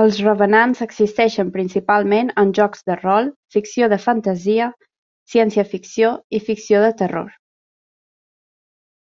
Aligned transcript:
Els 0.00 0.18
Revenants 0.24 0.82
existeixen 0.86 1.52
principalment 1.54 2.32
en 2.44 2.52
jocs 2.60 2.84
de 2.90 2.98
rol, 3.00 3.32
ficció 3.58 3.90
de 3.94 4.00
fantasia, 4.06 4.68
ciència-ficció, 5.36 6.14
i 6.40 6.44
ficció 6.52 6.88
de 6.90 6.94
terror. 7.02 7.36